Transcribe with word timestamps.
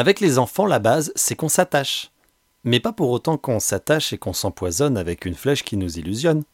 Avec 0.00 0.20
les 0.20 0.38
enfants, 0.38 0.64
la 0.64 0.78
base, 0.78 1.10
c'est 1.16 1.34
qu'on 1.34 1.48
s'attache. 1.48 2.12
Mais 2.62 2.78
pas 2.78 2.92
pour 2.92 3.10
autant 3.10 3.36
qu'on 3.36 3.58
s'attache 3.58 4.12
et 4.12 4.16
qu'on 4.16 4.32
s'empoisonne 4.32 4.96
avec 4.96 5.24
une 5.24 5.34
flèche 5.34 5.64
qui 5.64 5.76
nous 5.76 5.98
illusionne. 5.98 6.44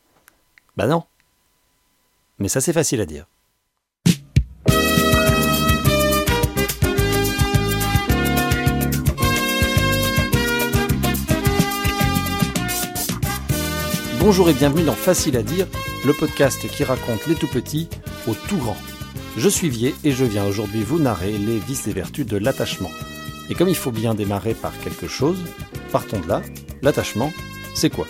Bah 0.79 0.87
non. 0.87 1.03
Mais 2.39 2.49
ça 2.49 2.63
c'est 2.63 2.73
facile 2.73 3.03
à 3.03 3.05
dire. 3.05 3.27
Bonjour 14.21 14.49
et 14.49 14.55
bienvenue 14.55 14.85
dans 14.85 14.95
Facile 14.95 15.37
à 15.37 15.43
dire, 15.43 15.67
le 16.07 16.15
podcast 16.15 16.67
qui 16.67 16.83
raconte 16.83 17.27
les 17.27 17.35
tout 17.35 17.49
petits 17.49 17.91
aux 18.27 18.35
tout 18.49 18.57
grands. 18.57 18.79
Je 19.37 19.51
suis 19.51 19.69
Vier 19.69 19.95
et 20.03 20.13
je 20.13 20.25
viens 20.25 20.47
aujourd'hui 20.47 20.83
vous 20.83 20.99
narrer 20.99 21.37
les 21.37 21.59
vices 21.59 21.89
et 21.89 21.93
vertus 21.93 22.25
de 22.25 22.39
l'attachement. 22.39 22.89
Et 23.51 23.55
comme 23.55 23.69
il 23.69 23.77
faut 23.77 23.91
bien 23.91 24.15
démarrer 24.15 24.55
par 24.55 24.79
quelque 24.81 25.07
chose, 25.07 25.39
partons 25.93 26.21
de 26.21 26.29
là. 26.29 26.41
L'attachement, 26.83 27.31
c'est 27.75 27.91
quoi? 27.91 28.07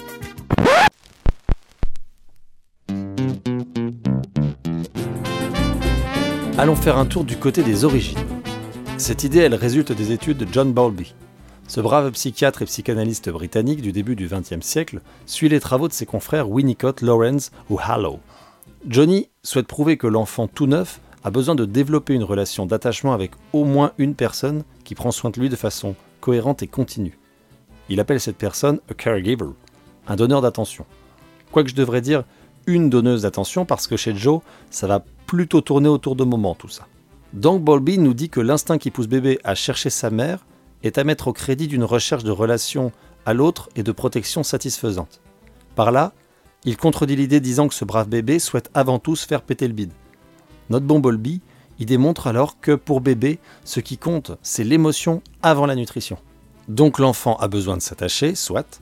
Allons 6.56 6.77
faire 6.77 6.98
un 6.98 7.06
tour 7.06 7.25
du 7.25 7.37
côté 7.37 7.65
des 7.65 7.84
origines. 7.84 8.19
Cette 8.97 9.25
idée, 9.25 9.41
elle 9.41 9.56
résulte 9.56 9.91
des 9.91 10.12
études 10.12 10.39
de 10.39 10.47
John 10.52 10.73
Bowlby. 10.73 11.15
Ce 11.66 11.80
brave 11.80 12.12
psychiatre 12.12 12.62
et 12.62 12.66
psychanalyste 12.66 13.28
britannique 13.28 13.83
du 13.83 13.91
début 13.91 14.14
du 14.14 14.28
XXe 14.28 14.64
siècle 14.64 15.01
suit 15.27 15.48
les 15.48 15.59
travaux 15.59 15.89
de 15.89 15.92
ses 15.92 16.06
confrères 16.06 16.48
Winnicott, 16.48 17.03
Lawrence 17.03 17.51
ou 17.70 17.78
Hallow. 17.83 18.20
Johnny 18.87 19.28
souhaite 19.42 19.66
prouver 19.66 19.97
que 19.97 20.06
l'enfant 20.06 20.47
tout 20.47 20.66
neuf 20.66 21.01
a 21.24 21.30
besoin 21.30 21.55
de 21.55 21.64
développer 21.64 22.14
une 22.14 22.23
relation 22.23 22.66
d'attachement 22.66 23.14
avec 23.14 23.33
au 23.52 23.64
moins 23.64 23.92
une 23.98 24.14
personne 24.14 24.62
qui 24.84 24.95
prend 24.95 25.10
soin 25.10 25.30
de 25.30 25.41
lui 25.41 25.48
de 25.48 25.56
façon 25.56 25.97
cohérente 26.20 26.62
et 26.62 26.66
continue. 26.66 27.19
Il 27.88 27.98
appelle 27.98 28.20
cette 28.20 28.36
personne 28.36 28.80
a 28.91 28.94
caregiver, 28.94 29.47
un 30.06 30.17
donneur 30.17 30.42
d'attention. 30.42 30.84
Quoique 31.50 31.70
je 31.70 31.75
devrais 31.75 32.02
dire 32.02 32.25
une 32.67 32.91
donneuse 32.91 33.22
d'attention 33.22 33.64
parce 33.64 33.86
que 33.86 33.97
chez 33.97 34.14
Joe, 34.14 34.41
ça 34.70 34.86
va 34.86 35.05
plutôt 35.27 35.62
tourner 35.62 35.89
autour 35.89 36.14
de 36.14 36.25
moments 36.25 36.55
tout 36.55 36.69
ça. 36.69 36.86
Donc 37.33 37.62
Bowlby 37.62 37.98
nous 37.98 38.14
dit 38.14 38.28
que 38.28 38.41
l'instinct 38.41 38.78
qui 38.78 38.91
pousse 38.91 39.08
bébé 39.08 39.39
à 39.45 39.55
chercher 39.55 39.91
sa 39.91 40.11
mère 40.11 40.45
est 40.83 40.98
à 40.98 41.05
mettre 41.05 41.28
au 41.28 41.33
crédit 41.33 41.69
d'une 41.69 41.84
recherche 41.84 42.25
de 42.25 42.30
relation 42.30 42.92
à 43.27 43.33
l'autre 43.33 43.70
et 43.77 43.83
de 43.83 43.92
protection 43.92 44.42
satisfaisante. 44.42 45.20
Par 45.75 45.91
là, 45.91 46.12
il 46.64 46.77
contredit 46.77 47.17
l'idée 47.17 47.41
disant 47.41 47.69
que 47.69 47.75
ce 47.75 47.84
brave 47.84 48.08
bébé 48.08 48.39
souhaite 48.39 48.70
avant 48.75 48.98
tout 48.98 49.17
se 49.17 49.27
faire 49.27 49.42
péter 49.42 49.67
le 49.67 49.75
bide. 49.75 49.92
Notre 50.70 50.87
bon 50.87 50.98
Bolby 50.98 51.41
y 51.79 51.87
démontre 51.87 52.27
alors 52.27 52.61
que 52.61 52.73
pour 52.73 53.01
bébé, 53.01 53.39
ce 53.65 53.81
qui 53.81 53.98
compte, 53.98 54.33
c'est 54.43 54.65
l'émotion 54.65 55.23
avant 55.43 55.67
la 55.67 55.75
nutrition. 55.75 56.19
Donc 56.69 56.98
l'enfant 56.98 57.37
a 57.37 57.48
besoin 57.48 57.77
de 57.77 57.83
s'attacher, 57.83 58.34
soit. 58.34 58.81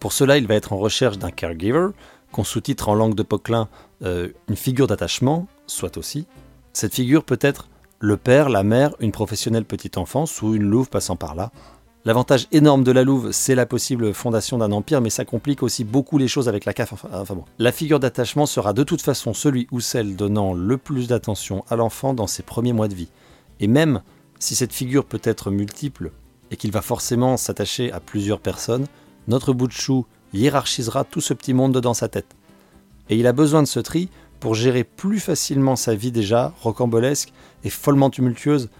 Pour 0.00 0.12
cela, 0.12 0.36
il 0.38 0.46
va 0.46 0.54
être 0.54 0.72
en 0.72 0.78
recherche 0.78 1.18
d'un 1.18 1.30
caregiver, 1.30 1.88
qu'on 2.32 2.44
sous-titre 2.44 2.88
en 2.88 2.94
langue 2.94 3.14
de 3.14 3.22
Poquelin 3.22 3.68
euh, 4.02 4.28
une 4.48 4.56
figure 4.56 4.86
d'attachement, 4.86 5.46
soit 5.66 5.96
aussi. 5.96 6.26
Cette 6.72 6.94
figure 6.94 7.24
peut 7.24 7.38
être 7.40 7.68
le 8.00 8.16
père, 8.16 8.48
la 8.48 8.64
mère, 8.64 8.96
une 8.98 9.12
professionnelle 9.12 9.64
petite 9.64 9.96
enfance 9.96 10.42
ou 10.42 10.54
une 10.54 10.64
louve 10.64 10.88
passant 10.88 11.14
par 11.14 11.36
là. 11.36 11.52
L'avantage 12.04 12.48
énorme 12.50 12.82
de 12.82 12.90
la 12.90 13.04
louve, 13.04 13.30
c'est 13.30 13.54
la 13.54 13.64
possible 13.64 14.12
fondation 14.12 14.58
d'un 14.58 14.72
empire, 14.72 15.00
mais 15.00 15.08
ça 15.08 15.24
complique 15.24 15.62
aussi 15.62 15.84
beaucoup 15.84 16.18
les 16.18 16.26
choses 16.26 16.48
avec 16.48 16.64
la 16.64 16.72
CAF. 16.72 16.94
La 17.60 17.70
figure 17.70 18.00
d'attachement 18.00 18.46
sera 18.46 18.72
de 18.72 18.82
toute 18.82 19.02
façon 19.02 19.34
celui 19.34 19.68
ou 19.70 19.78
celle 19.78 20.16
donnant 20.16 20.52
le 20.52 20.78
plus 20.78 21.06
d'attention 21.06 21.64
à 21.70 21.76
l'enfant 21.76 22.12
dans 22.12 22.26
ses 22.26 22.42
premiers 22.42 22.72
mois 22.72 22.88
de 22.88 22.94
vie. 22.94 23.08
Et 23.60 23.68
même 23.68 24.02
si 24.40 24.56
cette 24.56 24.72
figure 24.72 25.04
peut 25.04 25.20
être 25.22 25.52
multiple 25.52 26.10
et 26.50 26.56
qu'il 26.56 26.72
va 26.72 26.82
forcément 26.82 27.36
s'attacher 27.36 27.92
à 27.92 28.00
plusieurs 28.00 28.40
personnes, 28.40 28.86
notre 29.28 29.52
bout 29.52 29.68
de 29.68 29.72
chou 29.72 30.04
hiérarchisera 30.32 31.04
tout 31.04 31.20
ce 31.20 31.34
petit 31.34 31.54
monde 31.54 31.78
dans 31.78 31.94
sa 31.94 32.08
tête. 32.08 32.34
Et 33.10 33.16
il 33.16 33.28
a 33.28 33.32
besoin 33.32 33.62
de 33.62 33.68
ce 33.68 33.78
tri 33.78 34.08
pour 34.40 34.56
gérer 34.56 34.82
plus 34.82 35.20
facilement 35.20 35.76
sa 35.76 35.94
vie 35.94 36.10
déjà 36.10 36.52
rocambolesque 36.62 37.32
et 37.62 37.70
follement 37.70 38.10
tumultueuse, 38.10 38.70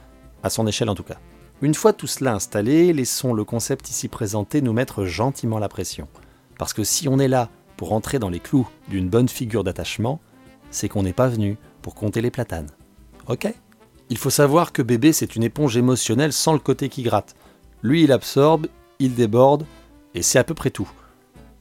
à 0.42 0.50
son 0.50 0.66
échelle 0.66 0.88
en 0.88 0.96
tout 0.96 1.04
cas. 1.04 1.18
Une 1.62 1.74
fois 1.76 1.92
tout 1.92 2.08
cela 2.08 2.34
installé, 2.34 2.92
laissons 2.92 3.32
le 3.32 3.44
concept 3.44 3.88
ici 3.88 4.08
présenté 4.08 4.60
nous 4.62 4.72
mettre 4.72 5.04
gentiment 5.04 5.60
la 5.60 5.68
pression. 5.68 6.08
Parce 6.58 6.72
que 6.72 6.82
si 6.82 7.06
on 7.06 7.20
est 7.20 7.28
là 7.28 7.50
pour 7.76 7.92
entrer 7.92 8.18
dans 8.18 8.30
les 8.30 8.40
clous 8.40 8.68
d'une 8.88 9.08
bonne 9.08 9.28
figure 9.28 9.62
d'attachement, 9.62 10.20
c'est 10.72 10.88
qu'on 10.88 11.04
n'est 11.04 11.12
pas 11.12 11.28
venu 11.28 11.56
pour 11.80 11.94
compter 11.94 12.20
les 12.20 12.32
platanes. 12.32 12.70
Ok? 13.28 13.46
Il 14.10 14.18
faut 14.18 14.28
savoir 14.28 14.72
que 14.72 14.82
bébé 14.82 15.12
c'est 15.12 15.36
une 15.36 15.44
éponge 15.44 15.76
émotionnelle 15.76 16.32
sans 16.32 16.52
le 16.52 16.58
côté 16.58 16.88
qui 16.88 17.04
gratte. 17.04 17.36
Lui 17.84 18.02
il 18.02 18.10
absorbe, 18.10 18.66
il 18.98 19.14
déborde, 19.14 19.64
et 20.16 20.22
c'est 20.22 20.40
à 20.40 20.44
peu 20.44 20.54
près 20.54 20.70
tout. 20.70 20.90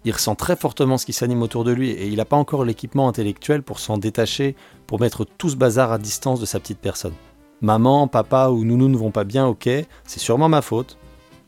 Il 0.03 0.13
ressent 0.13 0.33
très 0.33 0.55
fortement 0.55 0.97
ce 0.97 1.05
qui 1.05 1.13
s'anime 1.13 1.43
autour 1.43 1.63
de 1.63 1.71
lui 1.71 1.91
et 1.91 2.07
il 2.07 2.15
n'a 2.15 2.25
pas 2.25 2.37
encore 2.37 2.65
l'équipement 2.65 3.07
intellectuel 3.07 3.61
pour 3.61 3.77
s'en 3.77 3.99
détacher, 3.99 4.55
pour 4.87 4.99
mettre 4.99 5.25
tout 5.25 5.51
ce 5.51 5.55
bazar 5.55 5.91
à 5.91 5.99
distance 5.99 6.39
de 6.39 6.47
sa 6.47 6.59
petite 6.59 6.79
personne. 6.79 7.13
Maman, 7.61 8.07
papa 8.07 8.49
ou 8.49 8.65
nounou 8.65 8.89
ne 8.89 8.97
vont 8.97 9.11
pas 9.11 9.23
bien, 9.23 9.45
ok, 9.45 9.69
c'est 10.03 10.19
sûrement 10.19 10.49
ma 10.49 10.61
faute. 10.61 10.97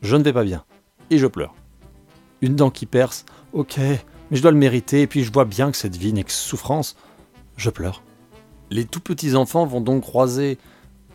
Je 0.00 0.16
ne 0.16 0.22
vais 0.22 0.32
pas 0.32 0.44
bien. 0.44 0.64
Et 1.10 1.18
je 1.18 1.26
pleure. 1.26 1.54
Une 2.40 2.54
dent 2.54 2.70
qui 2.70 2.86
perce, 2.86 3.24
ok, 3.52 3.78
mais 3.78 4.36
je 4.36 4.42
dois 4.42 4.52
le 4.52 4.56
mériter 4.56 5.02
et 5.02 5.06
puis 5.06 5.24
je 5.24 5.32
vois 5.32 5.44
bien 5.44 5.70
que 5.70 5.76
cette 5.76 5.96
vie 5.96 6.12
n'est 6.12 6.24
que 6.24 6.32
souffrance. 6.32 6.96
Je 7.56 7.70
pleure. 7.70 8.02
Les 8.70 8.84
tout 8.84 9.00
petits 9.00 9.34
enfants 9.34 9.66
vont 9.66 9.80
donc 9.80 10.02
croiser 10.02 10.58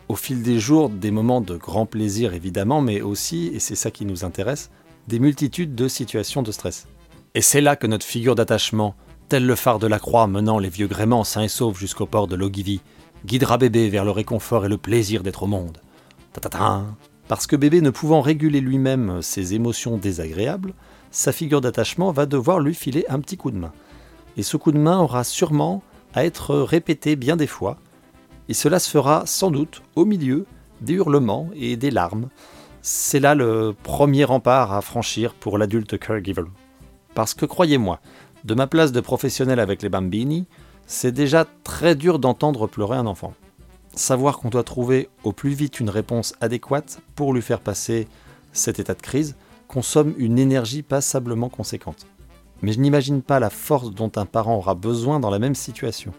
au 0.08 0.16
fil 0.16 0.42
des 0.42 0.58
jours 0.58 0.90
des 0.90 1.10
moments 1.10 1.40
de 1.40 1.56
grand 1.56 1.86
plaisir 1.86 2.34
évidemment, 2.34 2.80
mais 2.82 3.00
aussi, 3.00 3.50
et 3.54 3.60
c'est 3.60 3.76
ça 3.76 3.90
qui 3.90 4.04
nous 4.04 4.24
intéresse, 4.24 4.70
des 5.08 5.18
multitudes 5.18 5.74
de 5.74 5.88
situations 5.88 6.42
de 6.42 6.52
stress. 6.52 6.88
Et 7.34 7.40
c'est 7.40 7.60
là 7.60 7.76
que 7.76 7.86
notre 7.86 8.04
figure 8.04 8.34
d'attachement, 8.34 8.94
tel 9.28 9.46
le 9.46 9.54
phare 9.54 9.78
de 9.78 9.86
la 9.86 10.00
croix 10.00 10.26
menant 10.26 10.58
les 10.58 10.68
vieux 10.68 10.88
gréments 10.88 11.24
sains 11.24 11.42
et 11.42 11.48
saufs 11.48 11.78
jusqu'au 11.78 12.06
port 12.06 12.26
de 12.26 12.34
Logivy, 12.34 12.80
guidera 13.26 13.58
bébé 13.58 13.88
vers 13.88 14.04
le 14.04 14.10
réconfort 14.10 14.66
et 14.66 14.68
le 14.68 14.78
plaisir 14.78 15.22
d'être 15.22 15.42
au 15.42 15.46
monde. 15.46 15.78
Ta 16.32 16.84
Parce 17.28 17.46
que 17.46 17.56
bébé 17.56 17.80
ne 17.80 17.90
pouvant 17.90 18.20
réguler 18.20 18.60
lui-même 18.60 19.20
ses 19.22 19.54
émotions 19.54 19.96
désagréables, 19.96 20.74
sa 21.10 21.32
figure 21.32 21.60
d'attachement 21.60 22.12
va 22.12 22.26
devoir 22.26 22.60
lui 22.60 22.74
filer 22.74 23.04
un 23.08 23.20
petit 23.20 23.36
coup 23.36 23.50
de 23.50 23.58
main. 23.58 23.72
Et 24.36 24.42
ce 24.42 24.56
coup 24.56 24.72
de 24.72 24.78
main 24.78 24.98
aura 24.98 25.24
sûrement 25.24 25.82
à 26.14 26.24
être 26.24 26.56
répété 26.56 27.16
bien 27.16 27.36
des 27.36 27.46
fois, 27.46 27.78
et 28.48 28.54
cela 28.54 28.78
se 28.78 28.90
fera 28.90 29.24
sans 29.26 29.50
doute 29.50 29.82
au 29.96 30.04
milieu 30.04 30.46
des 30.80 30.94
hurlements 30.94 31.50
et 31.54 31.76
des 31.76 31.90
larmes. 31.90 32.28
C'est 32.82 33.20
là 33.20 33.34
le 33.34 33.74
premier 33.82 34.24
rempart 34.24 34.72
à 34.72 34.80
franchir 34.80 35.34
pour 35.34 35.58
l'adulte 35.58 35.98
caregiver. 35.98 36.42
Parce 37.14 37.34
que 37.34 37.46
croyez-moi, 37.46 38.00
de 38.44 38.54
ma 38.54 38.66
place 38.66 38.92
de 38.92 39.00
professionnel 39.00 39.60
avec 39.60 39.82
les 39.82 39.88
bambini, 39.88 40.46
c'est 40.90 41.12
déjà 41.12 41.46
très 41.62 41.94
dur 41.94 42.18
d'entendre 42.18 42.66
pleurer 42.66 42.96
un 42.96 43.06
enfant. 43.06 43.32
Savoir 43.94 44.38
qu'on 44.38 44.48
doit 44.48 44.64
trouver 44.64 45.08
au 45.22 45.30
plus 45.32 45.50
vite 45.50 45.78
une 45.78 45.88
réponse 45.88 46.34
adéquate 46.40 47.00
pour 47.14 47.32
lui 47.32 47.42
faire 47.42 47.60
passer 47.60 48.08
cet 48.52 48.80
état 48.80 48.94
de 48.94 49.00
crise 49.00 49.36
consomme 49.68 50.14
une 50.18 50.36
énergie 50.36 50.82
passablement 50.82 51.48
conséquente. 51.48 52.08
Mais 52.60 52.72
je 52.72 52.80
n'imagine 52.80 53.22
pas 53.22 53.38
la 53.38 53.50
force 53.50 53.92
dont 53.92 54.10
un 54.16 54.26
parent 54.26 54.56
aura 54.56 54.74
besoin 54.74 55.20
dans 55.20 55.30
la 55.30 55.38
même 55.38 55.54
situation. 55.54 56.12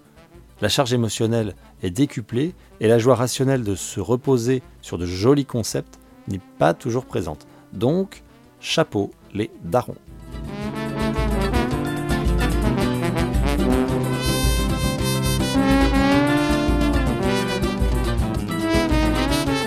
La 0.61 0.69
charge 0.69 0.93
émotionnelle 0.93 1.53
est 1.83 1.91
décuplée 1.91 2.55
et 2.79 2.87
la 2.87 2.97
joie 2.97 3.15
rationnelle 3.15 3.65
de 3.65 3.75
se 3.75 3.99
reposer 3.99 4.63
sur 4.81 4.97
de 4.97 5.05
jolis 5.05 5.45
concepts 5.45 5.99
n'est 6.29 6.39
pas 6.59 6.73
toujours 6.73 7.05
présente. 7.05 7.45
Donc, 7.73 8.23
chapeau 8.61 9.11
les 9.33 9.51
darons. 9.63 9.97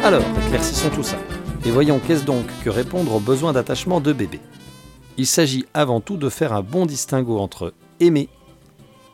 Alors, 0.04 0.20
éclaircissons 0.46 0.90
tout 0.90 1.02
ça. 1.02 1.16
Et 1.64 1.70
voyons 1.70 1.98
qu'est-ce 1.98 2.26
donc 2.26 2.44
que 2.62 2.68
répondre 2.68 3.14
aux 3.14 3.20
besoins 3.20 3.54
d'attachement 3.54 4.02
de 4.02 4.12
bébé. 4.12 4.38
Il 5.16 5.26
s'agit 5.26 5.64
avant 5.72 6.02
tout 6.02 6.18
de 6.18 6.28
faire 6.28 6.52
un 6.52 6.60
bon 6.60 6.84
distinguo 6.84 7.38
entre 7.38 7.72
aimer 8.00 8.28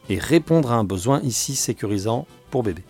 et 0.08 0.18
répondre 0.18 0.72
à 0.72 0.74
un 0.74 0.82
besoin 0.82 1.20
ici 1.20 1.54
sécurisant 1.54 2.26
pour 2.50 2.64
bébé. 2.64 2.82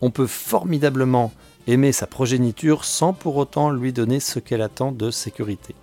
On 0.00 0.10
peut 0.10 0.26
formidablement 0.26 1.30
aimer 1.66 1.92
sa 1.92 2.06
progéniture 2.06 2.86
sans 2.86 3.12
pour 3.12 3.36
autant 3.36 3.70
lui 3.70 3.92
donner 3.92 4.18
ce 4.18 4.38
qu'elle 4.38 4.62
attend 4.62 4.90
de 4.90 5.10
sécurité. 5.10 5.74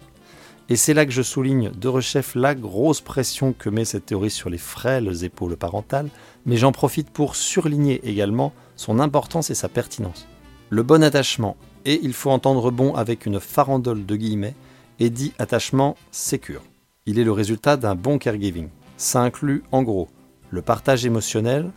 Et 0.69 0.75
c'est 0.75 0.95
là 0.95 1.06
que 1.06 1.12
je 1.12 1.21
souligne 1.21 1.69
de 1.69 1.88
rechef 1.88 2.33
la 2.33 2.56
grosse 2.56 3.01
pression 3.01 3.53
que 3.53 3.69
met 3.69 3.85
cette 3.85 4.07
théorie 4.07 4.31
sur 4.31 4.50
les 4.50 4.57
frêles 4.57 5.23
épaules 5.23 5.56
parentales, 5.56 6.09
mais 6.47 6.57
j'en 6.57 6.71
profite 6.71 7.12
pour 7.12 7.35
surligner 7.35 8.01
également 8.09 8.53
son 8.75 9.00
importance 9.00 9.51
et 9.51 9.56
sa 9.56 9.69
pertinence. 9.69 10.25
Le 10.69 10.83
bon 10.83 11.01
attachement, 11.01 11.55
et 11.85 11.99
il 12.03 12.11
faut 12.11 12.29
entendre 12.29 12.71
bon 12.71 12.93
avec 12.93 13.25
une 13.25 13.39
farandole 13.39 14.05
de 14.05 14.15
guillemets, 14.17 14.55
est 14.99 15.09
dit 15.09 15.33
attachement 15.39 15.95
sécure. 16.11 16.63
Il 17.05 17.19
est 17.19 17.23
le 17.23 17.31
résultat 17.31 17.77
d'un 17.77 17.95
bon 17.95 18.17
caregiving. 18.17 18.67
Ça 18.97 19.21
inclut 19.21 19.63
en 19.71 19.83
gros 19.83 20.09
le 20.49 20.61
partage 20.61 21.05
émotionnel, 21.05 21.71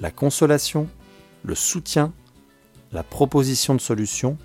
la 0.00 0.10
consolation, 0.10 0.88
le 1.42 1.54
soutien, 1.54 2.12
la 2.92 3.02
proposition 3.02 3.74
de 3.74 3.80
solutions 3.80 4.36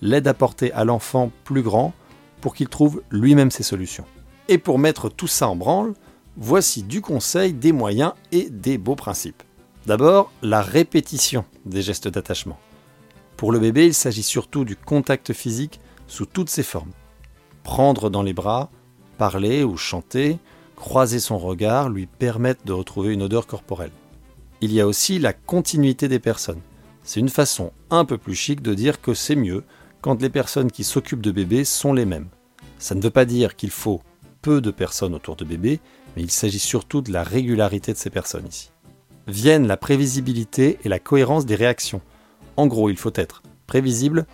l'aide 0.00 0.28
apportée 0.28 0.72
à 0.72 0.84
l'enfant 0.84 1.30
plus 1.44 1.62
grand 1.62 1.92
pour 2.40 2.54
qu'il 2.54 2.68
trouve 2.68 3.02
lui-même 3.10 3.50
ses 3.50 3.62
solutions. 3.62 4.04
Et 4.48 4.58
pour 4.58 4.78
mettre 4.78 5.08
tout 5.08 5.26
ça 5.26 5.48
en 5.48 5.56
branle, 5.56 5.94
voici 6.36 6.82
du 6.82 7.00
conseil, 7.00 7.52
des 7.52 7.72
moyens 7.72 8.12
et 8.32 8.48
des 8.50 8.78
beaux 8.78 8.94
principes. 8.94 9.42
D'abord, 9.86 10.32
la 10.42 10.62
répétition 10.62 11.44
des 11.64 11.82
gestes 11.82 12.08
d'attachement. 12.08 12.58
Pour 13.36 13.52
le 13.52 13.58
bébé, 13.58 13.86
il 13.86 13.94
s'agit 13.94 14.22
surtout 14.22 14.64
du 14.64 14.76
contact 14.76 15.32
physique 15.32 15.80
sous 16.06 16.26
toutes 16.26 16.50
ses 16.50 16.62
formes. 16.62 16.92
Prendre 17.62 18.10
dans 18.10 18.22
les 18.22 18.32
bras, 18.32 18.70
parler 19.18 19.64
ou 19.64 19.76
chanter, 19.76 20.38
croiser 20.76 21.20
son 21.20 21.38
regard, 21.38 21.88
lui 21.88 22.06
permettre 22.06 22.64
de 22.64 22.72
retrouver 22.72 23.12
une 23.12 23.22
odeur 23.22 23.46
corporelle. 23.46 23.90
Il 24.60 24.72
y 24.72 24.80
a 24.80 24.86
aussi 24.86 25.18
la 25.18 25.32
continuité 25.32 26.08
des 26.08 26.18
personnes. 26.18 26.60
C'est 27.02 27.20
une 27.20 27.28
façon 27.28 27.72
un 27.90 28.04
peu 28.04 28.18
plus 28.18 28.34
chic 28.34 28.62
de 28.62 28.74
dire 28.74 29.00
que 29.00 29.14
c'est 29.14 29.36
mieux 29.36 29.64
quand 30.00 30.22
les 30.22 30.30
personnes 30.30 30.70
qui 30.70 30.84
s'occupent 30.84 31.22
de 31.22 31.30
bébés 31.30 31.64
sont 31.64 31.92
les 31.92 32.06
mêmes. 32.06 32.28
Ça 32.78 32.94
ne 32.94 33.02
veut 33.02 33.10
pas 33.10 33.24
dire 33.24 33.56
qu'il 33.56 33.70
faut 33.70 34.00
peu 34.40 34.60
de 34.60 34.70
personnes 34.70 35.14
autour 35.14 35.36
de 35.36 35.44
bébés, 35.44 35.80
mais 36.16 36.22
il 36.22 36.30
s'agit 36.30 36.58
surtout 36.58 37.00
de 37.02 37.12
la 37.12 37.22
régularité 37.22 37.92
de 37.92 37.98
ces 37.98 38.10
personnes 38.10 38.46
ici. 38.46 38.70
Viennent 39.26 39.66
la 39.66 39.76
prévisibilité 39.76 40.78
et 40.84 40.88
la 40.88 40.98
cohérence 40.98 41.46
des 41.46 41.56
réactions. 41.56 42.00
En 42.56 42.66
gros, 42.66 42.90
il 42.90 42.96
faut 42.96 43.12
être 43.14 43.42
prévisible 43.66 44.26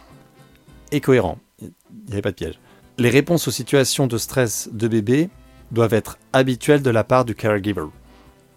et 0.91 1.01
cohérent. 1.01 1.39
Il 1.61 1.71
n'y 2.07 2.13
avait 2.13 2.23
pas 2.23 2.31
de 2.31 2.37
piège. 2.37 2.59
Les 2.99 3.11
réponses 3.11 3.49
aux 3.49 3.53
situations 3.53 4.07
de 4.07 4.19
stress 4.19 4.69
de 4.73 4.89
bébé 4.89 5.31
doivent 5.71 5.95
être 5.95 6.19
habituelles 6.33 6.83
de 6.83 6.91
la 6.91 7.05
part 7.05 7.25
du 7.25 7.35
caregiver. 7.35 7.87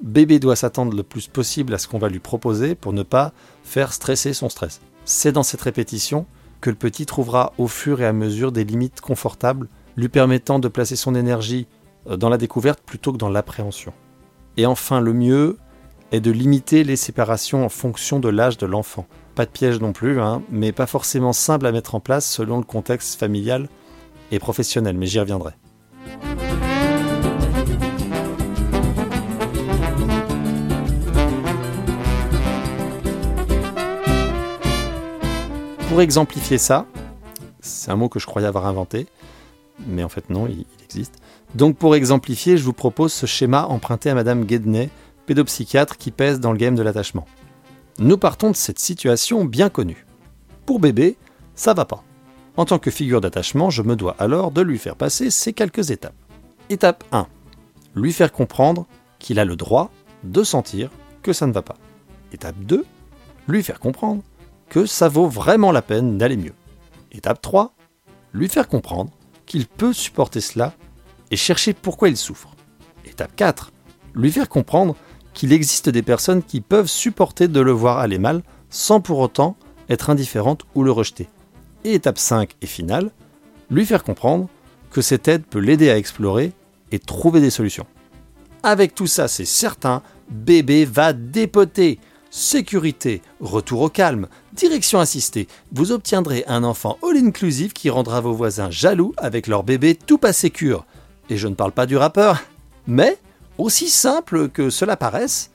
Bébé 0.01 0.39
doit 0.39 0.57
s'attendre 0.57 0.95
le 0.95 1.03
plus 1.03 1.27
possible 1.27 1.73
à 1.73 1.77
ce 1.77 1.87
qu'on 1.87 1.97
va 1.97 2.09
lui 2.09 2.19
proposer 2.19 2.75
pour 2.75 2.93
ne 2.93 3.03
pas 3.03 3.31
faire 3.63 3.93
stresser 3.93 4.33
son 4.33 4.49
stress. 4.49 4.81
C'est 5.05 5.31
dans 5.31 5.43
cette 5.43 5.61
répétition 5.61 6.25
que 6.61 6.69
le 6.69 6.75
petit 6.75 7.05
trouvera 7.05 7.53
au 7.57 7.67
fur 7.67 8.01
et 8.01 8.05
à 8.05 8.13
mesure 8.13 8.51
des 8.51 8.65
limites 8.65 8.99
confortables 8.99 9.69
lui 9.95 10.09
permettant 10.09 10.59
de 10.59 10.67
placer 10.67 10.95
son 10.95 11.15
énergie 11.15 11.67
euh, 12.07 12.17
dans 12.17 12.29
la 12.29 12.37
découverte 12.37 12.81
plutôt 12.81 13.13
que 13.13 13.17
dans 13.17 13.29
l'appréhension. 13.29 13.93
Et 14.57 14.65
enfin, 14.65 14.99
le 14.99 15.13
mieux 15.13 15.57
est 16.11 16.21
de 16.21 16.31
limiter 16.31 16.83
les 16.83 16.95
séparations 16.95 17.65
en 17.65 17.69
fonction 17.69 18.19
de 18.19 18.29
l'âge 18.29 18.57
de 18.57 18.65
l'enfant. 18.65 19.07
Pas 19.35 19.45
de 19.45 19.51
piège 19.51 19.81
non 19.81 19.91
plus, 19.91 20.21
hein, 20.21 20.41
mais 20.49 20.71
pas 20.71 20.87
forcément 20.87 21.33
simple 21.33 21.65
à 21.65 21.73
mettre 21.73 21.93
en 21.93 21.99
place 21.99 22.25
selon 22.25 22.57
le 22.57 22.63
contexte 22.63 23.19
familial 23.19 23.67
et 24.31 24.39
professionnel, 24.39 24.95
mais 24.97 25.07
j'y 25.07 25.19
reviendrai. 25.19 25.51
Pour 35.89 36.01
exemplifier 36.01 36.57
ça, 36.57 36.85
c'est 37.59 37.91
un 37.91 37.97
mot 37.97 38.07
que 38.07 38.19
je 38.19 38.25
croyais 38.25 38.47
avoir 38.47 38.65
inventé, 38.67 39.07
mais 39.85 40.03
en 40.03 40.09
fait 40.09 40.29
non, 40.29 40.47
il, 40.47 40.65
existe. 40.83 41.15
Donc 41.55 41.77
pour 41.77 41.95
exemplifier, 41.95 42.57
je 42.57 42.63
vous 42.63 42.73
propose 42.73 43.11
ce 43.11 43.25
schéma 43.25 43.65
emprunté 43.65 44.09
à 44.09 44.15
Madame 44.15 44.45
Guedney, 44.45 44.89
pédopsychiatre 45.25 45.97
qui 45.97 46.11
pèse 46.11 46.39
dans 46.39 46.51
le 46.51 46.57
game 46.57 46.75
de 46.75 46.83
l'attachement. 46.83 47.25
Nous 47.97 48.17
partons 48.17 48.51
de 48.51 48.57
cette 48.57 48.79
situation 48.79 49.45
bien 49.45 49.69
connue. 49.69 50.05
Pour 50.65 50.81
bébé, 50.81 51.15
ça 51.55 51.73
va 51.73 51.85
pas. 51.85 52.03
En 52.57 52.65
tant 52.65 52.77
que 52.77 52.91
figure 52.91 53.21
d'attachement, 53.21 53.69
je 53.69 53.83
me 53.83 53.95
dois 53.95 54.17
alors 54.19 54.51
de 54.51 54.61
lui 54.61 54.77
faire 54.77 54.97
passer 54.97 55.29
ces 55.31 55.53
quelques 55.53 55.91
étapes. 55.91 56.15
Étape 56.69 57.05
1. 57.13 57.25
Lui 57.95 58.11
faire 58.11 58.33
comprendre 58.33 58.85
qu'il 59.17 59.39
a 59.39 59.45
le 59.45 59.55
droit 59.55 59.91
de 60.25 60.43
sentir 60.43 60.89
que 61.21 61.31
ça 61.31 61.47
ne 61.47 61.53
va 61.53 61.61
pas. 61.61 61.77
Étape 62.33 62.57
2. 62.59 62.85
Lui 63.47 63.63
faire 63.63 63.79
comprendre 63.79 64.23
que 64.67 64.85
ça 64.85 65.07
vaut 65.07 65.29
vraiment 65.29 65.71
la 65.71 65.81
peine 65.81 66.17
d'aller 66.17 66.35
mieux. 66.35 66.55
Étape 67.13 67.41
3. 67.41 67.73
Lui 68.33 68.49
faire 68.49 68.67
comprendre 68.67 69.11
qu'il 69.45 69.67
peut 69.67 69.93
supporter 69.93 70.41
cela 70.41 70.73
et 71.31 71.37
chercher 71.37 71.73
pourquoi 71.73 72.09
il 72.09 72.17
souffre. 72.17 72.55
Étape 73.05 73.37
4. 73.37 73.71
Lui 74.15 74.33
faire 74.33 74.49
comprendre 74.49 74.97
qu'il 75.35 75.53
existe 75.53 75.89
des 75.89 76.01
personnes 76.01 76.41
qui 76.41 76.61
peuvent 76.61 76.87
supporter 76.87 77.47
de 77.47 77.59
le 77.59 77.71
voir 77.71 77.99
aller 77.99 78.17
mal 78.17 78.41
sans 78.71 79.01
pour 79.01 79.19
autant 79.19 79.55
être 79.89 80.09
indifférentes 80.09 80.63
ou 80.73 80.81
le 80.81 80.91
rejeter. 80.91 81.29
Et 81.83 81.93
étape 81.93 82.17
5 82.17 82.55
et 82.63 82.65
finale, 82.65 83.11
lui 83.69 83.85
faire 83.85 84.03
comprendre 84.03 84.49
que 84.89 85.01
cette 85.01 85.27
aide 85.27 85.45
peut 85.45 85.59
l'aider 85.59 85.91
à 85.91 85.97
explorer 85.97 86.53
et 86.91 86.97
trouver 86.97 87.41
des 87.41 87.51
solutions. 87.51 87.85
Avec 88.63 88.95
tout 88.95 89.05
ça, 89.05 89.27
c'est 89.27 89.45
certain, 89.45 90.01
bébé 90.29 90.85
va 90.85 91.13
dépoter 91.13 91.99
sécurité, 92.35 93.21
retour 93.39 93.81
au 93.81 93.89
calme, 93.89 94.27
direction 94.53 94.99
assistée, 94.99 95.47
vous 95.71 95.93
obtiendrez 95.93 96.43
un 96.47 96.65
enfant 96.65 96.97
all-inclusive 97.01 97.71
qui 97.71 97.89
rendra 97.89 98.19
vos 98.19 98.33
voisins 98.33 98.69
jaloux 98.69 99.13
avec 99.17 99.47
leur 99.47 99.63
bébé 99.63 99.95
tout 99.95 100.17
pas 100.17 100.33
sécure. 100.33 100.85
Et 101.29 101.37
je 101.37 101.47
ne 101.47 101.55
parle 101.55 101.71
pas 101.71 101.85
du 101.85 101.95
rappeur, 101.95 102.43
mais, 102.87 103.17
aussi 103.57 103.89
simple 103.89 104.49
que 104.49 104.69
cela 104.69 104.97
paraisse, 104.97 105.51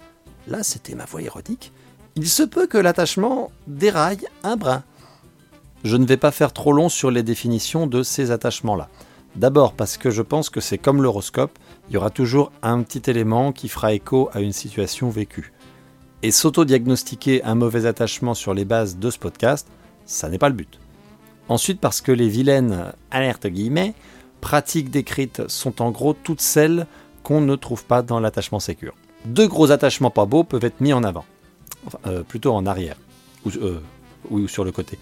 là 0.48 0.62
c'était 0.62 0.94
ma 0.94 1.04
voix 1.04 1.22
ironique, 1.22 1.72
il 2.16 2.28
se 2.28 2.42
peut 2.42 2.66
que 2.66 2.78
l'attachement 2.78 3.50
déraille 3.66 4.26
un 4.42 4.56
brin. 4.56 4.82
Je 5.84 5.96
ne 5.96 6.04
vais 6.04 6.16
pas 6.16 6.30
faire 6.30 6.52
trop 6.52 6.72
long 6.72 6.88
sur 6.88 7.10
les 7.10 7.22
définitions 7.22 7.86
de 7.86 8.02
ces 8.02 8.30
attachements-là. 8.30 8.88
D'abord 9.36 9.72
parce 9.74 9.96
que 9.96 10.10
je 10.10 10.22
pense 10.22 10.50
que 10.50 10.60
c'est 10.60 10.78
comme 10.78 11.02
l'horoscope, 11.02 11.56
il 11.88 11.94
y 11.94 11.96
aura 11.96 12.10
toujours 12.10 12.52
un 12.62 12.82
petit 12.82 13.08
élément 13.08 13.52
qui 13.52 13.68
fera 13.68 13.92
écho 13.92 14.28
à 14.32 14.40
une 14.40 14.52
situation 14.52 15.08
vécue. 15.08 15.52
Et 16.22 16.32
s'auto-diagnostiquer 16.32 17.42
un 17.44 17.54
mauvais 17.54 17.86
attachement 17.86 18.34
sur 18.34 18.52
les 18.52 18.64
bases 18.64 18.98
de 18.98 19.10
ce 19.10 19.18
podcast, 19.18 19.68
ça 20.04 20.28
n'est 20.28 20.38
pas 20.38 20.48
le 20.48 20.54
but. 20.54 20.78
Ensuite, 21.48 21.80
parce 21.80 22.00
que 22.00 22.12
les 22.12 22.28
vilaines, 22.28 22.92
alerte 23.10 23.46
guillemets, 23.46 23.94
pratiques 24.40 24.90
décrites 24.90 25.48
sont 25.48 25.80
en 25.80 25.90
gros 25.90 26.12
toutes 26.12 26.40
celles 26.40 26.86
qu'on 27.30 27.40
ne 27.40 27.54
trouve 27.54 27.84
pas 27.84 28.02
dans 28.02 28.18
l'attachement 28.18 28.58
sécure. 28.58 28.92
Deux 29.24 29.46
gros 29.46 29.70
attachements 29.70 30.10
pas 30.10 30.24
beaux 30.24 30.42
peuvent 30.42 30.64
être 30.64 30.80
mis 30.80 30.92
en 30.92 31.04
avant, 31.04 31.24
enfin, 31.86 32.00
euh, 32.08 32.24
plutôt 32.24 32.52
en 32.52 32.66
arrière, 32.66 32.96
ou, 33.46 33.50
euh, 33.50 33.78
ou 34.30 34.48
sur 34.48 34.64
le 34.64 34.72
côté. 34.72 34.98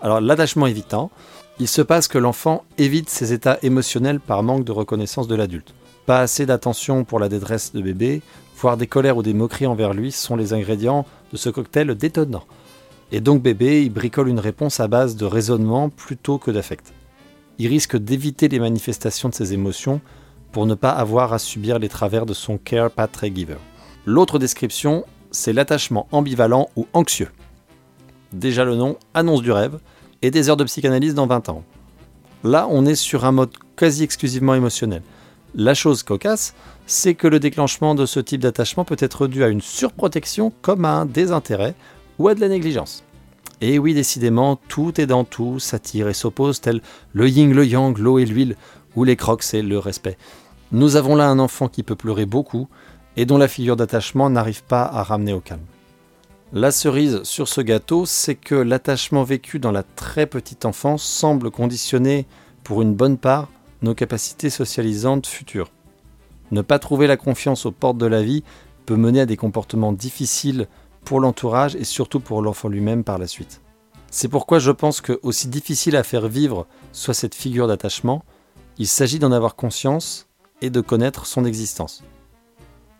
Alors 0.00 0.20
l'attachement 0.20 0.68
évitant, 0.68 1.10
il 1.58 1.66
se 1.66 1.82
passe 1.82 2.06
que 2.06 2.18
l'enfant 2.18 2.62
évite 2.78 3.10
ses 3.10 3.32
états 3.32 3.58
émotionnels 3.62 4.20
par 4.20 4.44
manque 4.44 4.62
de 4.62 4.70
reconnaissance 4.70 5.26
de 5.26 5.34
l'adulte. 5.34 5.74
Pas 6.06 6.20
assez 6.20 6.46
d'attention 6.46 7.02
pour 7.02 7.18
la 7.18 7.28
détresse 7.28 7.72
de 7.72 7.82
bébé, 7.82 8.22
voire 8.56 8.76
des 8.76 8.86
colères 8.86 9.16
ou 9.16 9.24
des 9.24 9.34
moqueries 9.34 9.66
envers 9.66 9.92
lui 9.92 10.12
sont 10.12 10.36
les 10.36 10.52
ingrédients 10.52 11.04
de 11.32 11.36
ce 11.36 11.50
cocktail 11.50 11.96
détonnant. 11.96 12.44
Et 13.10 13.20
donc 13.20 13.42
bébé, 13.42 13.82
il 13.82 13.90
bricole 13.90 14.28
une 14.28 14.38
réponse 14.38 14.78
à 14.78 14.86
base 14.86 15.16
de 15.16 15.24
raisonnement 15.24 15.88
plutôt 15.88 16.38
que 16.38 16.52
d'affect. 16.52 16.92
Il 17.58 17.66
risque 17.66 17.96
d'éviter 17.96 18.46
les 18.46 18.60
manifestations 18.60 19.30
de 19.30 19.34
ses 19.34 19.52
émotions 19.52 20.00
pour 20.52 20.66
ne 20.66 20.74
pas 20.74 20.90
avoir 20.90 21.32
à 21.32 21.38
subir 21.38 21.78
les 21.78 21.88
travers 21.88 22.26
de 22.26 22.34
son 22.34 22.58
care 22.58 22.90
pathway 22.90 23.32
giver. 23.34 23.56
L'autre 24.04 24.38
description, 24.38 25.04
c'est 25.30 25.52
l'attachement 25.52 26.06
ambivalent 26.12 26.68
ou 26.76 26.86
anxieux. 26.92 27.30
Déjà 28.32 28.64
le 28.64 28.76
nom 28.76 28.96
annonce 29.14 29.42
du 29.42 29.50
rêve 29.50 29.78
et 30.20 30.30
des 30.30 30.48
heures 30.48 30.56
de 30.56 30.64
psychanalyse 30.64 31.14
dans 31.14 31.26
20 31.26 31.48
ans. 31.48 31.64
Là, 32.44 32.66
on 32.70 32.86
est 32.86 32.94
sur 32.94 33.24
un 33.24 33.32
mode 33.32 33.52
quasi 33.76 34.02
exclusivement 34.02 34.54
émotionnel. 34.54 35.02
La 35.54 35.74
chose 35.74 36.02
cocasse, 36.02 36.54
c'est 36.86 37.14
que 37.14 37.28
le 37.28 37.38
déclenchement 37.38 37.94
de 37.94 38.06
ce 38.06 38.20
type 38.20 38.40
d'attachement 38.40 38.84
peut 38.84 38.96
être 38.98 39.26
dû 39.26 39.44
à 39.44 39.48
une 39.48 39.60
surprotection 39.60 40.52
comme 40.62 40.84
à 40.84 40.92
un 40.92 41.06
désintérêt 41.06 41.74
ou 42.18 42.28
à 42.28 42.34
de 42.34 42.40
la 42.40 42.48
négligence. 42.48 43.04
Et 43.60 43.78
oui, 43.78 43.94
décidément, 43.94 44.56
tout 44.68 45.00
est 45.00 45.06
dans 45.06 45.24
tout, 45.24 45.60
s'attire 45.60 46.08
et 46.08 46.14
s'oppose, 46.14 46.60
tel 46.60 46.80
le 47.12 47.28
yin, 47.28 47.52
le 47.52 47.64
yang, 47.64 47.96
l'eau 47.96 48.18
et 48.18 48.24
l'huile, 48.24 48.56
ou 48.96 49.04
les 49.04 49.16
crocs 49.16 49.54
et 49.54 49.62
le 49.62 49.78
respect. 49.78 50.18
Nous 50.72 50.96
avons 50.96 51.16
là 51.16 51.28
un 51.28 51.38
enfant 51.38 51.68
qui 51.68 51.82
peut 51.82 51.96
pleurer 51.96 52.24
beaucoup 52.24 52.66
et 53.16 53.26
dont 53.26 53.36
la 53.36 53.46
figure 53.46 53.76
d'attachement 53.76 54.30
n'arrive 54.30 54.64
pas 54.64 54.84
à 54.84 55.02
ramener 55.02 55.34
au 55.34 55.40
calme. 55.40 55.66
La 56.54 56.70
cerise 56.70 57.22
sur 57.24 57.46
ce 57.46 57.60
gâteau, 57.60 58.06
c'est 58.06 58.36
que 58.36 58.54
l'attachement 58.54 59.22
vécu 59.22 59.58
dans 59.58 59.70
la 59.70 59.82
très 59.82 60.24
petite 60.26 60.64
enfance 60.64 61.02
semble 61.02 61.50
conditionner, 61.50 62.26
pour 62.64 62.80
une 62.80 62.94
bonne 62.94 63.18
part, 63.18 63.50
nos 63.82 63.94
capacités 63.94 64.48
socialisantes 64.48 65.26
futures. 65.26 65.70
Ne 66.52 66.62
pas 66.62 66.78
trouver 66.78 67.06
la 67.06 67.18
confiance 67.18 67.66
aux 67.66 67.72
portes 67.72 67.98
de 67.98 68.06
la 68.06 68.22
vie 68.22 68.42
peut 68.86 68.96
mener 68.96 69.20
à 69.20 69.26
des 69.26 69.36
comportements 69.36 69.92
difficiles 69.92 70.68
pour 71.04 71.20
l'entourage 71.20 71.76
et 71.76 71.84
surtout 71.84 72.20
pour 72.20 72.40
l'enfant 72.40 72.68
lui-même 72.68 73.04
par 73.04 73.18
la 73.18 73.26
suite. 73.26 73.60
C'est 74.10 74.28
pourquoi 74.28 74.58
je 74.58 74.70
pense 74.70 75.02
que, 75.02 75.20
aussi 75.22 75.48
difficile 75.48 75.96
à 75.96 76.02
faire 76.02 76.28
vivre 76.28 76.66
soit 76.92 77.14
cette 77.14 77.34
figure 77.34 77.68
d'attachement, 77.68 78.24
il 78.78 78.86
s'agit 78.86 79.18
d'en 79.18 79.32
avoir 79.32 79.54
conscience 79.54 80.28
et 80.62 80.70
de 80.70 80.80
connaître 80.80 81.26
son 81.26 81.44
existence. 81.44 82.02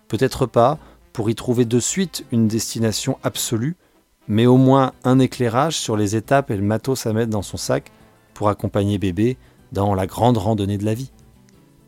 Peut-être 0.08 0.44
pas 0.44 0.78
pour 1.14 1.30
y 1.30 1.34
trouver 1.34 1.64
de 1.64 1.80
suite 1.80 2.26
une 2.32 2.48
destination 2.48 3.18
absolue, 3.22 3.76
mais 4.28 4.46
au 4.46 4.56
moins 4.56 4.92
un 5.04 5.18
éclairage 5.18 5.78
sur 5.78 5.96
les 5.96 6.16
étapes 6.16 6.50
et 6.50 6.56
le 6.56 6.62
matos 6.62 7.06
à 7.06 7.12
mettre 7.12 7.30
dans 7.30 7.42
son 7.42 7.56
sac 7.56 7.90
pour 8.34 8.48
accompagner 8.48 8.98
bébé 8.98 9.38
dans 9.72 9.94
la 9.94 10.06
grande 10.06 10.36
randonnée 10.36 10.78
de 10.78 10.84
la 10.84 10.94
vie. 10.94 11.12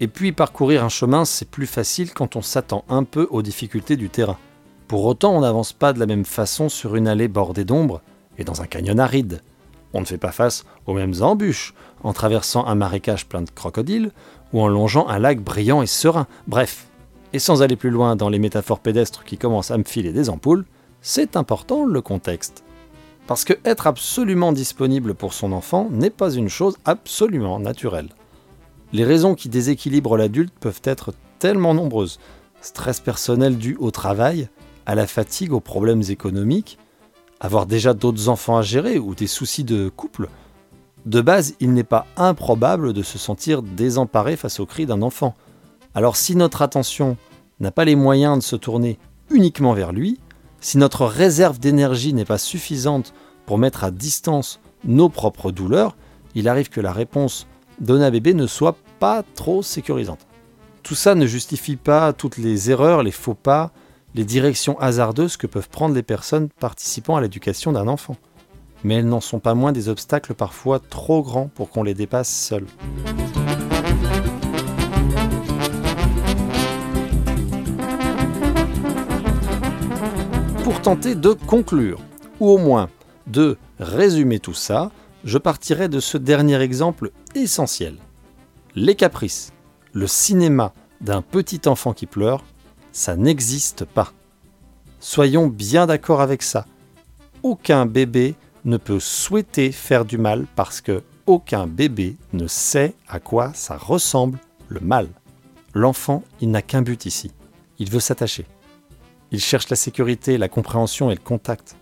Et 0.01 0.09
puis 0.09 0.33
parcourir 0.33 0.85
un 0.85 0.89
chemin, 0.89 1.25
c'est 1.25 1.49
plus 1.49 1.67
facile 1.67 2.13
quand 2.13 2.37
on 2.37 2.43
s'attend 2.43 2.85
un 2.89 3.05
peu 3.05 3.29
aux 3.31 3.43
difficultés 3.43 3.97
du 3.97 4.11
terrain. 4.11 4.39
Pour 4.89 5.05
autant, 5.05 5.35
on 5.35 5.41
n'avance 5.41 5.73
pas 5.73 5.93
de 5.93 6.01
la 6.01 6.07
même 6.07 6.25
façon 6.25 6.69
sur 6.69 6.97
une 6.97 7.09
allée 7.09 7.29
bordée 7.29 7.65
d'ombre 7.65 8.03
et 8.37 8.45
dans 8.45 8.61
un 8.61 8.67
canyon 8.67 8.99
aride. 8.99 9.41
On 9.93 10.01
ne 10.01 10.05
fait 10.07 10.19
pas 10.19 10.33
face 10.33 10.65
aux 10.87 10.95
mêmes 10.95 11.15
embûches 11.21 11.73
en 12.03 12.13
traversant 12.13 12.67
un 12.67 12.75
marécage 12.75 13.27
plein 13.27 13.43
de 13.43 13.51
crocodiles 13.51 14.11
ou 14.55 14.61
en 14.63 14.69
longeant 14.69 15.07
un 15.09 15.19
lac 15.19 15.41
brillant 15.41 15.83
et 15.83 15.87
serein. 15.87 16.27
Bref, 16.47 16.87
et 17.35 17.39
sans 17.39 17.61
aller 17.61 17.77
plus 17.77 17.91
loin 17.91 18.17
dans 18.17 18.31
les 18.31 18.39
métaphores 18.39 18.79
pédestres 18.79 19.25
qui 19.25 19.37
commencent 19.37 19.73
à 19.73 19.77
me 19.77 19.85
filer 19.85 20.13
des 20.13 20.31
ampoules, 20.31 20.65
c'est 21.03 21.37
important 21.37 21.85
le 21.85 22.01
contexte. 22.01 22.65
Parce 23.27 23.45
que 23.45 23.55
être 23.65 23.87
absolument 23.87 24.53
disponible 24.53 25.15
pour 25.15 25.35
son 25.35 25.53
enfant 25.53 25.89
n'est 25.91 26.09
pas 26.09 26.33
une 26.33 26.49
chose 26.49 26.77
absolument 26.85 27.59
naturelle. 27.59 28.11
Les 28.93 29.05
raisons 29.05 29.35
qui 29.35 29.49
déséquilibrent 29.49 30.17
l'adulte 30.17 30.55
peuvent 30.61 30.83
être 30.85 31.13
tellement 31.41 31.75
nombreuses. 31.75 32.21
Stress 32.61 33.01
personnel 33.01 33.59
dû 33.59 33.77
au 33.81 33.91
travail, 33.91 34.49
à 34.87 34.95
la 34.95 35.09
fatigue, 35.09 35.53
aux 35.53 35.61
problèmes 35.61 36.03
économiques, 36.09 36.79
avoir 37.41 37.67
déjà 37.67 37.93
d'autres 37.93 38.29
enfants 38.29 38.57
à 38.57 38.63
gérer 38.63 38.99
ou 38.99 39.17
des 39.17 39.27
soucis 39.27 39.65
de 39.65 39.89
couple. 39.89 40.29
De 41.07 41.21
base, 41.21 41.55
il 41.61 41.75
n'est 41.75 41.85
pas 41.85 42.07
improbable 42.17 42.93
de 42.95 43.03
se 43.03 43.19
sentir 43.19 43.63
désemparé 43.63 44.37
face 44.37 44.59
aux 44.59 44.67
cris 44.67 44.87
d'un 44.87 45.03
enfant. 45.03 45.35
Alors 45.95 46.17
si 46.17 46.35
notre 46.35 46.63
attention 46.63 47.17
n'a 47.61 47.71
pas 47.71 47.85
les 47.85 47.95
moyens 47.95 48.39
de 48.39 48.43
se 48.43 48.57
tourner 48.57 48.99
uniquement 49.31 49.75
vers 49.75 49.93
lui, 49.93 50.19
si 50.61 50.79
notre 50.79 51.05
réserve 51.05 51.59
d'énergie 51.59 52.15
n'est 52.15 52.25
pas 52.25 52.39
suffisante 52.39 53.13
pour 53.45 53.59
mettre 53.59 53.85
à 53.85 53.91
distance 53.91 54.61
nos 54.85 55.11
propres 55.11 55.51
douleurs, 55.51 55.95
il 56.35 56.49
arrive 56.49 56.71
que 56.71 56.81
la 56.81 56.93
réponse 56.93 57.47
donnée 57.81 58.07
à 58.07 58.11
bébé 58.11 58.33
ne 58.33 58.47
soit 58.47 58.77
pas 58.99 59.23
trop 59.35 59.63
sécurisante. 59.63 60.27
Tout 60.83 60.95
ça 60.95 61.15
ne 61.15 61.27
justifie 61.27 61.77
pas 61.77 62.15
toutes 62.15 62.39
les 62.39 62.71
erreurs, 62.71 63.03
les 63.03 63.11
faux 63.11 63.35
pas, 63.35 63.73
les 64.15 64.25
directions 64.25 64.79
hasardeuses 64.81 65.37
que 65.37 65.47
peuvent 65.47 65.69
prendre 65.69 65.95
les 65.95 66.03
personnes 66.03 66.49
participant 66.49 67.17
à 67.17 67.21
l'éducation 67.21 67.73
d'un 67.73 67.89
enfant. 67.89 68.17
Mais 68.85 68.97
elles 68.97 69.09
n'en 69.09 69.21
sont 69.21 69.41
pas 69.41 69.55
moins 69.55 69.73
des 69.73 69.89
obstacles 69.89 70.35
parfois 70.35 70.79
trop 70.79 71.23
grands 71.23 71.49
pour 71.49 71.71
qu'on 71.71 71.83
les 71.83 71.95
dépasse 71.95 72.29
seuls. 72.29 72.67
Pour 80.63 80.81
tenter 80.83 81.15
de 81.15 81.33
conclure, 81.33 82.01
ou 82.41 82.51
au 82.51 82.59
moins 82.59 82.89
de 83.27 83.57
résumer 83.79 84.39
tout 84.39 84.55
ça, 84.55 84.91
je 85.25 85.39
partirai 85.39 85.89
de 85.89 86.01
ce 86.01 86.19
dernier 86.19 86.61
exemple 86.61 87.11
essentiel. 87.35 87.97
Les 88.75 88.95
caprices, 88.95 89.53
le 89.93 90.07
cinéma 90.07 90.75
d'un 91.01 91.23
petit 91.23 91.63
enfant 91.67 91.95
qui 91.95 92.07
pleure, 92.07 92.45
ça 92.93 93.17
n'existe 93.17 93.85
pas. 93.85 94.13
Soyons 95.01 95.47
bien 95.47 95.87
d'accord 95.87 96.21
avec 96.21 96.43
ça. 96.43 96.67
Aucun 97.43 97.87
bébé 97.87 98.35
ne 98.65 98.77
peut 98.77 99.01
souhaiter 99.01 99.73
faire 99.73 100.05
du 100.05 100.19
mal 100.19 100.47
parce 100.57 100.81
que 100.81 101.03
aucun 101.27 101.67
bébé 101.67 102.17
ne 102.33 102.47
sait 102.47 102.95
à 103.09 103.21
quoi 103.21 103.53
ça 103.55 103.77
ressemble 103.77 104.39
le 104.69 104.81
mal. 104.81 105.09
L'enfant, 105.75 106.23
il 106.41 106.51
n'a 106.51 106.63
qu'un 106.63 106.83
but 106.83 107.07
ici. 107.07 107.33
Il 107.79 107.91
veut 107.91 108.01
s'attacher. 108.01 108.47
Il 109.31 109.41
cherche 109.41 109.69
la 109.69 109.77
sécurité, 109.77 110.39
la 110.39 110.49
compréhension 110.49 111.11
et 111.11 111.15
le 111.15 111.21
contact. 111.21 111.77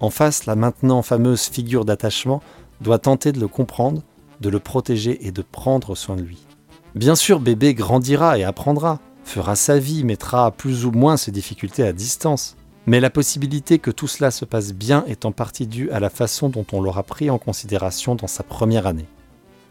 En 0.00 0.10
face, 0.10 0.46
la 0.46 0.54
maintenant 0.54 1.02
fameuse 1.02 1.48
figure 1.48 1.84
d'attachement 1.84 2.42
doit 2.80 2.98
tenter 2.98 3.32
de 3.32 3.40
le 3.40 3.48
comprendre, 3.48 4.02
de 4.40 4.48
le 4.48 4.60
protéger 4.60 5.26
et 5.26 5.32
de 5.32 5.42
prendre 5.42 5.96
soin 5.96 6.14
de 6.14 6.22
lui. 6.22 6.46
Bien 6.94 7.16
sûr, 7.16 7.40
bébé 7.40 7.74
grandira 7.74 8.38
et 8.38 8.44
apprendra, 8.44 9.00
fera 9.24 9.56
sa 9.56 9.78
vie, 9.78 10.04
mettra 10.04 10.52
plus 10.52 10.84
ou 10.84 10.92
moins 10.92 11.16
ses 11.16 11.32
difficultés 11.32 11.82
à 11.82 11.92
distance. 11.92 12.56
Mais 12.88 13.00
la 13.00 13.10
possibilité 13.10 13.78
que 13.78 13.90
tout 13.90 14.06
cela 14.06 14.30
se 14.30 14.46
passe 14.46 14.72
bien 14.72 15.04
est 15.06 15.26
en 15.26 15.30
partie 15.30 15.66
due 15.66 15.90
à 15.90 16.00
la 16.00 16.08
façon 16.08 16.48
dont 16.48 16.64
on 16.72 16.80
l'aura 16.80 17.02
pris 17.02 17.28
en 17.28 17.36
considération 17.36 18.14
dans 18.14 18.26
sa 18.26 18.42
première 18.42 18.86
année. 18.86 19.04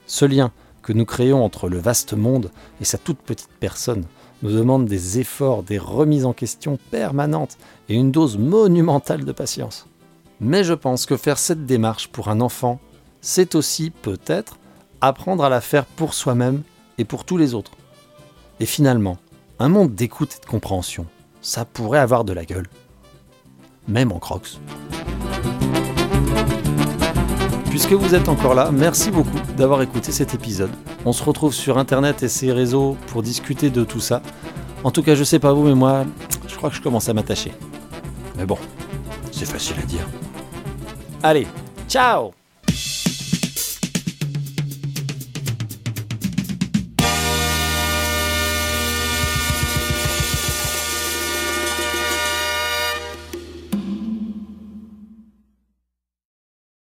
Ce 0.05 0.23
lien 0.23 0.51
que 0.83 0.93
nous 0.93 1.03
créons 1.03 1.43
entre 1.43 1.67
le 1.67 1.79
vaste 1.79 2.13
monde 2.13 2.51
et 2.79 2.85
sa 2.85 2.99
toute 2.99 3.17
petite 3.17 3.49
personne 3.59 4.05
nous 4.43 4.51
demande 4.51 4.85
des 4.85 5.17
efforts, 5.17 5.63
des 5.63 5.79
remises 5.79 6.25
en 6.25 6.33
question 6.33 6.77
permanentes 6.91 7.57
et 7.89 7.95
une 7.95 8.11
dose 8.11 8.37
monumentale 8.37 9.25
de 9.25 9.31
patience. 9.31 9.87
Mais 10.39 10.63
je 10.63 10.75
pense 10.75 11.07
que 11.07 11.17
faire 11.17 11.39
cette 11.39 11.65
démarche 11.65 12.09
pour 12.09 12.27
un 12.27 12.39
enfant, 12.39 12.79
c'est 13.21 13.55
aussi 13.55 13.89
peut-être 13.89 14.59
apprendre 15.01 15.43
à 15.43 15.49
la 15.49 15.61
faire 15.61 15.85
pour 15.85 16.13
soi-même 16.13 16.61
et 16.99 17.03
pour 17.03 17.25
tous 17.25 17.37
les 17.37 17.55
autres. 17.55 17.71
Et 18.59 18.67
finalement, 18.67 19.17
un 19.57 19.69
monde 19.69 19.95
d'écoute 19.95 20.35
et 20.37 20.45
de 20.45 20.47
compréhension, 20.47 21.07
ça 21.41 21.65
pourrait 21.65 21.97
avoir 21.97 22.23
de 22.23 22.33
la 22.33 22.45
gueule. 22.45 22.67
Même 23.87 24.11
en 24.11 24.19
crocs. 24.19 24.59
Puisque 27.69 27.93
vous 27.93 28.15
êtes 28.15 28.27
encore 28.27 28.55
là, 28.55 28.71
merci 28.71 29.11
beaucoup 29.11 29.39
d'avoir 29.55 29.81
écouté 29.81 30.11
cet 30.11 30.33
épisode. 30.33 30.71
On 31.05 31.13
se 31.13 31.23
retrouve 31.23 31.53
sur 31.53 31.77
internet 31.77 32.23
et 32.23 32.27
ses 32.27 32.51
réseaux 32.51 32.97
pour 33.07 33.21
discuter 33.21 33.69
de 33.69 33.83
tout 33.83 33.99
ça. 33.99 34.21
En 34.83 34.91
tout 34.91 35.03
cas, 35.03 35.15
je 35.15 35.23
sais 35.23 35.39
pas 35.39 35.53
vous, 35.53 35.63
mais 35.63 35.75
moi, 35.75 36.05
je 36.47 36.55
crois 36.55 36.69
que 36.69 36.75
je 36.75 36.81
commence 36.81 37.07
à 37.07 37.13
m'attacher. 37.13 37.51
Mais 38.35 38.45
bon, 38.45 38.57
c'est 39.31 39.45
facile 39.45 39.75
à 39.81 39.85
dire. 39.85 40.07
Allez, 41.23 41.47
ciao 41.87 42.36